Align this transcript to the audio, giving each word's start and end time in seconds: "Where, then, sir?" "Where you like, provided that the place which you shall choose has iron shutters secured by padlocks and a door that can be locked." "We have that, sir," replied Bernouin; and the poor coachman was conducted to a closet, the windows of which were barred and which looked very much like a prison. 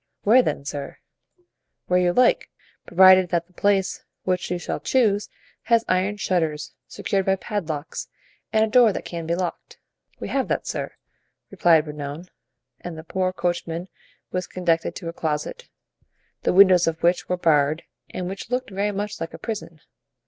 "Where, 0.23 0.41
then, 0.41 0.65
sir?" 0.65 0.97
"Where 1.85 1.99
you 1.99 2.11
like, 2.11 2.49
provided 2.87 3.29
that 3.29 3.45
the 3.45 3.53
place 3.53 4.03
which 4.23 4.49
you 4.49 4.57
shall 4.57 4.79
choose 4.79 5.29
has 5.65 5.85
iron 5.87 6.17
shutters 6.17 6.73
secured 6.87 7.27
by 7.27 7.35
padlocks 7.35 8.07
and 8.51 8.65
a 8.65 8.67
door 8.67 8.91
that 8.93 9.05
can 9.05 9.27
be 9.27 9.35
locked." 9.35 9.77
"We 10.19 10.29
have 10.29 10.47
that, 10.47 10.65
sir," 10.65 10.95
replied 11.51 11.85
Bernouin; 11.85 12.29
and 12.79 12.97
the 12.97 13.03
poor 13.03 13.31
coachman 13.31 13.89
was 14.31 14.47
conducted 14.47 14.95
to 14.95 15.07
a 15.07 15.13
closet, 15.13 15.69
the 16.41 16.51
windows 16.51 16.87
of 16.87 17.03
which 17.03 17.29
were 17.29 17.37
barred 17.37 17.83
and 18.09 18.27
which 18.27 18.49
looked 18.49 18.71
very 18.71 18.91
much 18.91 19.21
like 19.21 19.35
a 19.35 19.37
prison. 19.37 19.81